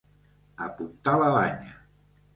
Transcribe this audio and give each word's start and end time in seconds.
Apuntar 0.67 1.13
la 1.25 1.31
banya. 1.39 1.73